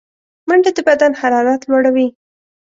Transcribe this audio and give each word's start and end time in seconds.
منډه 0.47 0.71
د 0.75 0.79
بدن 0.89 1.11
حرارت 1.21 1.61
لوړوي 1.69 2.07